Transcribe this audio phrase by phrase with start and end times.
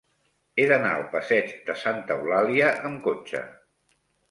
[0.61, 3.45] He d'anar al passeig de Santa Eulàlia amb cotxe.